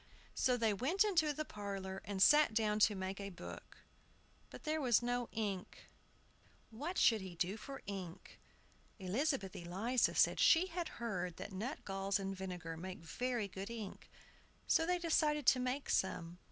So 0.33 0.57
they 0.57 0.73
went 0.73 1.03
into 1.03 1.31
the 1.31 1.45
parlor, 1.45 2.01
and 2.03 2.23
sat 2.23 2.55
down 2.55 2.79
to 2.79 2.95
make 2.95 3.19
a 3.21 3.29
book. 3.29 3.77
But 4.49 4.63
there 4.63 4.81
was 4.81 5.03
no 5.03 5.29
ink. 5.31 5.91
What 6.71 6.97
should 6.97 7.21
he 7.21 7.35
do 7.35 7.55
for 7.55 7.83
ink? 7.85 8.39
Elizabeth 8.97 9.55
Eliza 9.55 10.15
said 10.15 10.39
she 10.39 10.65
had 10.65 10.87
heard 10.97 11.37
that 11.37 11.53
nutgalls 11.53 12.17
and 12.17 12.35
vinegar 12.35 12.75
made 12.77 13.05
very 13.05 13.47
good 13.47 13.69
ink. 13.69 14.09
So 14.65 14.87
they 14.87 14.97
decided 14.97 15.45
to 15.45 15.59
make 15.59 15.87
some. 15.87 16.39